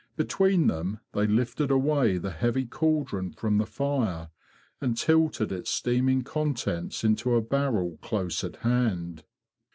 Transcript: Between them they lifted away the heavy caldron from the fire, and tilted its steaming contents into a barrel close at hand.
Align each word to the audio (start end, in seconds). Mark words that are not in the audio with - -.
Between 0.15 0.65
them 0.65 0.99
they 1.13 1.27
lifted 1.27 1.69
away 1.69 2.17
the 2.17 2.31
heavy 2.31 2.65
caldron 2.65 3.33
from 3.33 3.59
the 3.59 3.67
fire, 3.67 4.31
and 4.81 4.97
tilted 4.97 5.51
its 5.51 5.69
steaming 5.69 6.23
contents 6.23 7.03
into 7.03 7.35
a 7.35 7.41
barrel 7.43 7.99
close 8.01 8.43
at 8.43 8.55
hand. 8.65 9.23